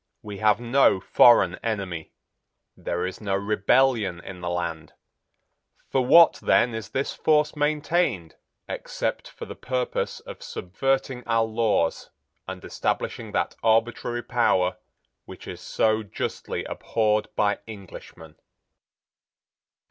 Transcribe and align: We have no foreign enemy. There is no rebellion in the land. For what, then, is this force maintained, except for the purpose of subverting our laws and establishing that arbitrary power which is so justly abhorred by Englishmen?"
We 0.23 0.39
have 0.39 0.59
no 0.59 0.99
foreign 0.99 1.57
enemy. 1.57 2.11
There 2.75 3.05
is 3.05 3.21
no 3.21 3.35
rebellion 3.35 4.19
in 4.19 4.41
the 4.41 4.49
land. 4.49 4.93
For 5.91 6.03
what, 6.03 6.39
then, 6.41 6.73
is 6.73 6.89
this 6.89 7.13
force 7.13 7.55
maintained, 7.55 8.33
except 8.67 9.29
for 9.29 9.45
the 9.45 9.53
purpose 9.53 10.19
of 10.21 10.41
subverting 10.41 11.21
our 11.27 11.45
laws 11.45 12.09
and 12.47 12.65
establishing 12.65 13.31
that 13.33 13.55
arbitrary 13.61 14.23
power 14.23 14.77
which 15.25 15.47
is 15.47 15.61
so 15.61 16.01
justly 16.01 16.63
abhorred 16.65 17.27
by 17.35 17.59
Englishmen?" 17.67 18.37